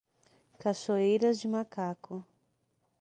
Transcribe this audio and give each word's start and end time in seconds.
Cachoeiras 0.59 1.41
de 1.41 1.47
Macacu 1.47 2.25